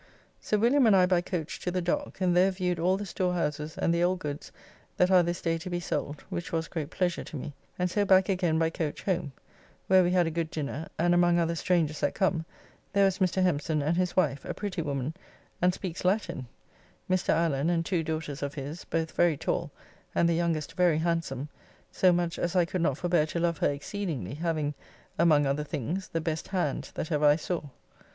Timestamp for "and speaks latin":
15.61-16.47